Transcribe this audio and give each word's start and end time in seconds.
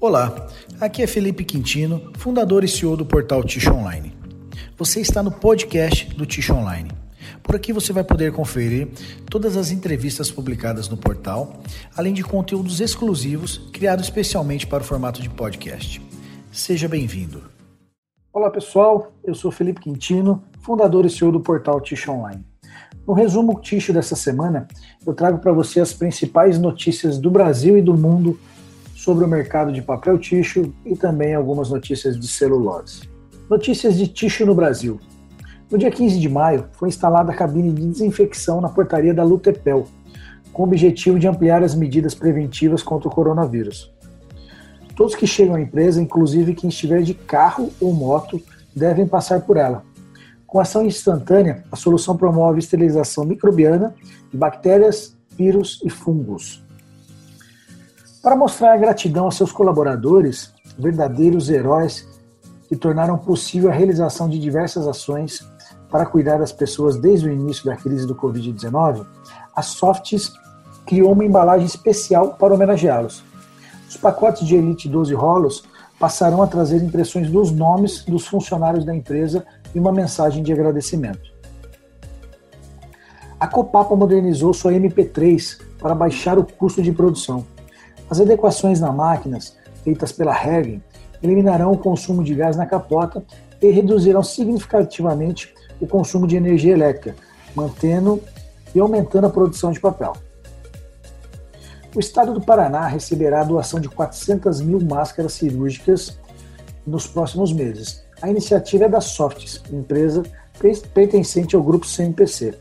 Olá, 0.00 0.46
aqui 0.80 1.02
é 1.02 1.08
Felipe 1.08 1.44
Quintino, 1.44 2.12
fundador 2.16 2.62
e 2.62 2.68
CEO 2.68 2.96
do 2.96 3.04
portal 3.04 3.42
Ticho 3.42 3.72
Online. 3.72 4.16
Você 4.76 5.00
está 5.00 5.24
no 5.24 5.32
podcast 5.32 6.14
do 6.14 6.24
Ticho 6.24 6.54
Online. 6.54 6.88
Por 7.42 7.56
aqui 7.56 7.72
você 7.72 7.92
vai 7.92 8.04
poder 8.04 8.32
conferir 8.32 8.86
todas 9.28 9.56
as 9.56 9.72
entrevistas 9.72 10.30
publicadas 10.30 10.88
no 10.88 10.96
portal, 10.96 11.60
além 11.96 12.14
de 12.14 12.22
conteúdos 12.22 12.80
exclusivos 12.80 13.58
criados 13.72 14.04
especialmente 14.04 14.68
para 14.68 14.84
o 14.84 14.86
formato 14.86 15.20
de 15.20 15.28
podcast. 15.28 16.00
Seja 16.52 16.86
bem-vindo. 16.86 17.42
Olá 18.32 18.50
pessoal, 18.50 19.12
eu 19.24 19.34
sou 19.34 19.50
Felipe 19.50 19.80
Quintino, 19.80 20.44
fundador 20.60 21.06
e 21.06 21.10
CEO 21.10 21.32
do 21.32 21.40
portal 21.40 21.80
Ticho 21.80 22.12
Online. 22.12 22.46
No 23.04 23.14
resumo 23.14 23.60
Ticho 23.60 23.92
dessa 23.92 24.14
semana, 24.14 24.68
eu 25.04 25.12
trago 25.12 25.38
para 25.38 25.50
você 25.50 25.80
as 25.80 25.92
principais 25.92 26.56
notícias 26.56 27.18
do 27.18 27.32
Brasil 27.32 27.76
e 27.76 27.82
do 27.82 27.96
mundo 27.96 28.38
sobre 28.98 29.24
o 29.24 29.28
mercado 29.28 29.70
de 29.70 29.80
papel 29.80 30.18
ticho 30.18 30.74
e 30.84 30.96
também 30.96 31.32
algumas 31.32 31.70
notícias 31.70 32.18
de 32.18 32.26
celulose. 32.26 33.08
Notícias 33.48 33.96
de 33.96 34.08
ticho 34.08 34.44
no 34.44 34.56
Brasil. 34.56 34.98
No 35.70 35.78
dia 35.78 35.88
15 35.88 36.18
de 36.18 36.28
maio, 36.28 36.64
foi 36.72 36.88
instalada 36.88 37.30
a 37.30 37.34
cabine 37.34 37.72
de 37.72 37.86
desinfecção 37.86 38.60
na 38.60 38.68
portaria 38.68 39.14
da 39.14 39.22
Lutepel, 39.22 39.86
com 40.52 40.62
o 40.62 40.66
objetivo 40.66 41.16
de 41.16 41.28
ampliar 41.28 41.62
as 41.62 41.76
medidas 41.76 42.12
preventivas 42.12 42.82
contra 42.82 43.08
o 43.08 43.12
coronavírus. 43.12 43.94
Todos 44.96 45.14
que 45.14 45.28
chegam 45.28 45.54
à 45.54 45.60
empresa, 45.60 46.02
inclusive 46.02 46.52
quem 46.52 46.68
estiver 46.68 47.02
de 47.02 47.14
carro 47.14 47.70
ou 47.80 47.94
moto, 47.94 48.42
devem 48.74 49.06
passar 49.06 49.42
por 49.42 49.56
ela. 49.56 49.84
Com 50.44 50.58
ação 50.58 50.84
instantânea, 50.84 51.62
a 51.70 51.76
solução 51.76 52.16
promove 52.16 52.58
esterilização 52.58 53.24
microbiana 53.24 53.94
de 54.28 54.36
bactérias, 54.36 55.16
vírus 55.36 55.80
e 55.84 55.88
fungos. 55.88 56.66
Para 58.28 58.36
mostrar 58.36 58.74
a 58.74 58.76
gratidão 58.76 59.26
a 59.26 59.30
seus 59.30 59.50
colaboradores, 59.50 60.52
verdadeiros 60.78 61.48
heróis 61.48 62.06
que 62.68 62.76
tornaram 62.76 63.16
possível 63.16 63.70
a 63.70 63.72
realização 63.72 64.28
de 64.28 64.38
diversas 64.38 64.86
ações 64.86 65.48
para 65.90 66.04
cuidar 66.04 66.36
das 66.36 66.52
pessoas 66.52 66.98
desde 66.98 67.26
o 67.26 67.32
início 67.32 67.64
da 67.64 67.74
crise 67.74 68.06
do 68.06 68.14
Covid-19, 68.14 69.06
a 69.56 69.62
Softs 69.62 70.30
criou 70.84 71.12
uma 71.12 71.24
embalagem 71.24 71.64
especial 71.66 72.34
para 72.34 72.52
homenageá-los. 72.52 73.24
Os 73.88 73.96
pacotes 73.96 74.46
de 74.46 74.56
Elite 74.56 74.90
12 74.90 75.14
rolos 75.14 75.64
passarão 75.98 76.42
a 76.42 76.46
trazer 76.46 76.82
impressões 76.82 77.30
dos 77.30 77.50
nomes 77.50 78.04
dos 78.04 78.26
funcionários 78.26 78.84
da 78.84 78.94
empresa 78.94 79.42
e 79.74 79.78
uma 79.78 79.90
mensagem 79.90 80.42
de 80.42 80.52
agradecimento. 80.52 81.32
A 83.40 83.46
Copapa 83.46 83.96
modernizou 83.96 84.52
sua 84.52 84.74
MP3 84.74 85.62
para 85.78 85.94
baixar 85.94 86.38
o 86.38 86.44
custo 86.44 86.82
de 86.82 86.92
produção. 86.92 87.46
As 88.10 88.20
adequações 88.20 88.80
nas 88.80 88.94
máquinas, 88.94 89.56
feitas 89.84 90.12
pela 90.12 90.32
Hergen, 90.32 90.82
eliminarão 91.22 91.72
o 91.72 91.78
consumo 91.78 92.22
de 92.22 92.34
gás 92.34 92.56
na 92.56 92.66
capota 92.66 93.22
e 93.60 93.70
reduzirão 93.70 94.22
significativamente 94.22 95.54
o 95.80 95.86
consumo 95.86 96.26
de 96.26 96.36
energia 96.36 96.72
elétrica, 96.72 97.14
mantendo 97.54 98.22
e 98.74 98.80
aumentando 98.80 99.26
a 99.26 99.30
produção 99.30 99.72
de 99.72 99.80
papel. 99.80 100.12
O 101.94 102.00
estado 102.00 102.32
do 102.32 102.40
Paraná 102.40 102.86
receberá 102.86 103.40
a 103.40 103.44
doação 103.44 103.80
de 103.80 103.88
400 103.88 104.60
mil 104.60 104.80
máscaras 104.80 105.32
cirúrgicas 105.32 106.18
nos 106.86 107.06
próximos 107.06 107.52
meses. 107.52 108.04
A 108.20 108.28
iniciativa 108.28 108.84
é 108.84 108.88
da 108.88 109.00
Softs, 109.00 109.62
empresa 109.72 110.22
pertencente 110.92 111.54
ao 111.54 111.62
grupo 111.62 111.86
CNPC, 111.86 112.54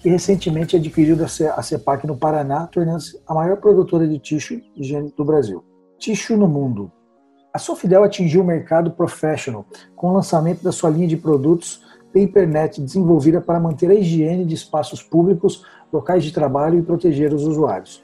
que 0.00 0.08
recentemente 0.08 0.76
adquiriu 0.76 1.16
a 1.24 1.62
CEPAC 1.62 2.06
no 2.06 2.16
Paraná, 2.16 2.66
tornando-se 2.66 3.20
a 3.26 3.34
maior 3.34 3.58
produtora 3.58 4.08
de 4.08 4.18
tixo 4.18 4.60
higiênico 4.74 5.16
do 5.16 5.24
Brasil. 5.24 5.62
Tixo 5.98 6.36
no 6.36 6.48
mundo. 6.48 6.90
A 7.52 7.58
Sofidel 7.58 8.04
atingiu 8.04 8.42
o 8.42 8.46
mercado 8.46 8.90
professional 8.92 9.66
com 9.94 10.08
o 10.08 10.12
lançamento 10.14 10.62
da 10.62 10.72
sua 10.72 10.88
linha 10.88 11.08
de 11.08 11.16
produtos 11.16 11.82
PaperNet, 12.12 12.80
desenvolvida 12.80 13.40
para 13.40 13.60
manter 13.60 13.90
a 13.90 13.94
higiene 13.94 14.44
de 14.44 14.54
espaços 14.54 15.02
públicos, 15.02 15.64
locais 15.92 16.24
de 16.24 16.32
trabalho 16.32 16.78
e 16.78 16.82
proteger 16.82 17.32
os 17.32 17.44
usuários. 17.44 18.02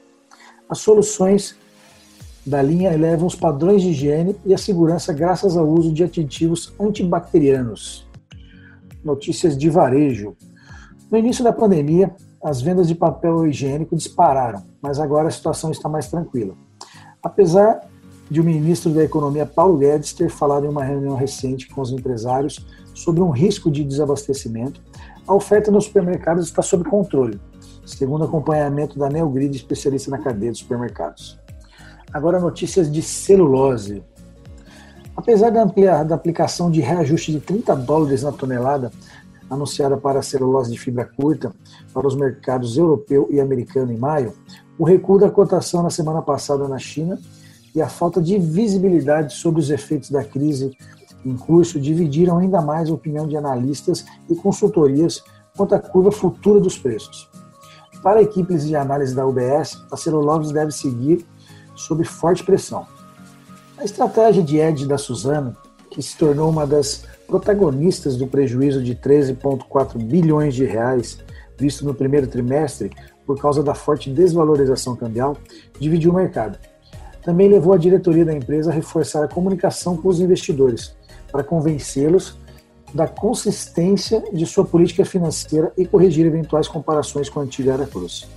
As 0.69 0.79
soluções 0.79 1.55
da 2.45 2.61
linha 2.61 2.93
elevam 2.93 3.27
os 3.27 3.35
padrões 3.35 3.81
de 3.81 3.89
higiene 3.89 4.35
e 4.45 4.53
a 4.53 4.57
segurança 4.57 5.11
graças 5.11 5.57
ao 5.57 5.67
uso 5.67 5.91
de 5.93 6.03
aditivos 6.03 6.73
antibacterianos. 6.79 8.07
Notícias 9.03 9.57
de 9.57 9.69
varejo. 9.69 10.35
No 11.09 11.17
início 11.17 11.41
da 11.41 11.53
pandemia, 11.53 12.13
as 12.43 12.61
vendas 12.61 12.87
de 12.87 12.93
papel 12.93 13.47
higiênico 13.47 13.95
dispararam, 13.95 14.63
mas 14.81 14.99
agora 14.99 15.29
a 15.29 15.31
situação 15.31 15.71
está 15.71 15.87
mais 15.87 16.07
tranquila. 16.07 16.53
Apesar 17.23 17.79
de 18.29 18.41
o 18.41 18.43
ministro 18.43 18.91
da 18.91 19.05
Economia 19.05 19.45
Paulo 19.45 19.77
Guedes 19.77 20.11
ter 20.11 20.29
falado 20.29 20.65
em 20.65 20.69
uma 20.69 20.83
reunião 20.83 21.15
recente 21.15 21.69
com 21.69 21.79
os 21.79 21.91
empresários 21.91 22.67
sobre 22.93 23.21
um 23.21 23.29
risco 23.29 23.71
de 23.71 23.85
desabastecimento, 23.85 24.81
a 25.25 25.33
oferta 25.33 25.71
nos 25.71 25.85
supermercados 25.85 26.45
está 26.45 26.61
sob 26.61 26.83
controle, 26.83 27.39
segundo 27.85 28.25
acompanhamento 28.25 28.99
da 28.99 29.09
Neogrid, 29.09 29.55
especialista 29.55 30.11
na 30.11 30.17
cadeia 30.17 30.51
de 30.51 30.57
supermercados. 30.57 31.39
Agora 32.11 32.37
notícias 32.37 32.91
de 32.91 33.01
celulose. 33.01 34.03
Apesar 35.15 35.51
da, 35.51 35.63
da 36.03 36.15
aplicação 36.15 36.69
de 36.69 36.81
reajuste 36.81 37.31
de 37.31 37.39
30 37.39 37.75
dólares 37.77 38.23
na 38.23 38.31
tonelada 38.31 38.91
anunciada 39.49 39.97
para 39.97 40.19
a 40.19 40.23
celulose 40.23 40.71
de 40.71 40.79
fibra 40.79 41.05
curta 41.05 41.53
para 41.93 42.07
os 42.07 42.15
mercados 42.15 42.77
europeu 42.77 43.27
e 43.31 43.39
americano 43.39 43.91
em 43.91 43.97
maio, 43.97 44.33
o 44.77 44.83
recuo 44.83 45.17
da 45.17 45.29
cotação 45.29 45.81
na 45.81 45.89
semana 45.89 46.21
passada 46.21 46.67
na 46.67 46.77
China 46.77 47.19
e 47.73 47.81
a 47.81 47.89
falta 47.89 48.21
de 48.21 48.37
visibilidade 48.37 49.33
sobre 49.33 49.59
os 49.59 49.69
efeitos 49.69 50.09
da 50.09 50.23
crise 50.23 50.75
em 51.25 51.35
curso 51.35 51.79
dividiram 51.79 52.37
ainda 52.37 52.61
mais 52.61 52.89
a 52.89 52.93
opinião 52.93 53.27
de 53.27 53.35
analistas 53.35 54.05
e 54.29 54.35
consultorias 54.35 55.23
quanto 55.55 55.75
à 55.75 55.79
curva 55.79 56.11
futura 56.11 56.59
dos 56.59 56.77
preços. 56.77 57.29
Para 58.01 58.21
equipes 58.21 58.65
de 58.65 58.75
análise 58.75 59.15
da 59.15 59.25
UBS, 59.25 59.83
a 59.91 59.97
celulose 59.97 60.53
deve 60.53 60.71
seguir 60.71 61.25
sob 61.75 62.03
forte 62.03 62.43
pressão. 62.43 62.85
A 63.77 63.83
estratégia 63.83 64.41
de 64.41 64.57
Ed 64.57 64.87
da 64.87 64.97
Suzano, 64.97 65.55
que 65.97 66.03
se 66.03 66.15
tornou 66.15 66.47
uma 66.47 66.67
das 66.67 67.05
protagonistas 67.25 68.15
do 68.15 68.27
prejuízo 68.27 68.83
de 68.83 68.95
13,4 68.95 69.97
bilhões 69.97 70.53
de 70.53 70.63
reais 70.63 71.17
visto 71.57 71.83
no 71.83 71.91
primeiro 71.91 72.27
trimestre 72.27 72.91
por 73.25 73.41
causa 73.41 73.63
da 73.63 73.73
forte 73.73 74.11
desvalorização 74.11 74.95
cambial, 74.95 75.35
dividiu 75.79 76.11
o 76.11 76.13
mercado. 76.13 76.59
Também 77.23 77.49
levou 77.49 77.73
a 77.73 77.77
diretoria 77.77 78.23
da 78.23 78.31
empresa 78.31 78.69
a 78.69 78.73
reforçar 78.73 79.23
a 79.23 79.27
comunicação 79.27 79.97
com 79.97 80.07
os 80.07 80.21
investidores, 80.21 80.95
para 81.31 81.43
convencê-los 81.43 82.37
da 82.93 83.07
consistência 83.07 84.23
de 84.31 84.45
sua 84.45 84.63
política 84.63 85.03
financeira 85.03 85.73
e 85.75 85.83
corrigir 85.83 86.27
eventuais 86.27 86.67
comparações 86.67 87.27
com 87.27 87.39
a 87.39 87.43
antiga 87.43 87.73
Aracruz. 87.73 88.27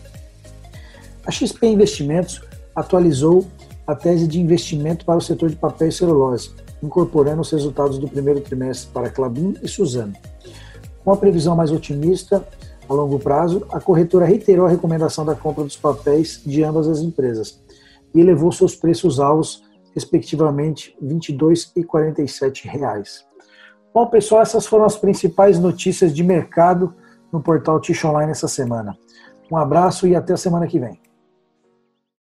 A 1.27 1.31
XP 1.31 1.67
Investimentos 1.67 2.41
atualizou 2.75 3.47
a 3.87 3.95
tese 3.95 4.27
de 4.27 4.41
investimento 4.41 5.05
para 5.05 5.19
o 5.19 5.21
setor 5.21 5.51
de 5.51 5.57
papel 5.57 5.89
e 5.89 5.93
celulose, 5.93 6.51
incorporando 6.83 7.43
os 7.43 7.51
resultados 7.51 7.99
do 7.99 8.09
primeiro 8.09 8.41
trimestre 8.41 8.91
para 8.93 9.11
Clabin 9.11 9.55
e 9.63 9.69
Suzano. 9.69 10.15
Com 11.05 11.13
a 11.13 11.17
previsão 11.17 11.57
mais 11.57 11.71
otimista 11.71 12.47
a 12.89 12.93
longo 12.93 13.19
prazo, 13.19 13.67
a 13.71 13.81
corretora 13.81 14.27
reiterou 14.27 14.67
a 14.67 14.69
recomendação 14.69 15.25
da 15.25 15.35
compra 15.35 15.65
dos 15.65 15.77
papéis 15.77 16.43
de 16.45 16.65
ambas 16.65 16.89
as 16.89 17.01
empresas 17.01 17.63
e 18.15 18.21
elevou 18.21 18.51
seus 18.51 18.75
preços 18.75 19.21
alvos, 19.21 19.63
respectivamente, 19.95 20.97
R$ 21.01 21.09
22 21.09 21.73
e 21.77 21.85
47 21.85 22.67
reais. 22.67 23.25
Bom, 23.95 24.07
pessoal, 24.07 24.43
essas 24.43 24.67
foram 24.67 24.85
as 24.85 24.97
principais 24.97 25.59
notícias 25.59 26.15
de 26.15 26.23
mercado 26.23 26.95
no 27.33 27.41
portal 27.41 27.81
Tish 27.81 28.05
Online 28.05 28.33
essa 28.33 28.49
semana. 28.49 28.97
Um 29.51 29.57
abraço 29.57 30.07
e 30.07 30.15
até 30.15 30.33
a 30.33 30.37
semana 30.37 30.67
que 30.67 30.79
vem. 30.79 30.99